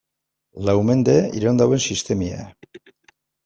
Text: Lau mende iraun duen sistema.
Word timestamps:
Lau 0.69 0.75
mende 0.87 1.15
iraun 1.41 1.61
duen 1.61 1.85
sistema. 1.91 2.43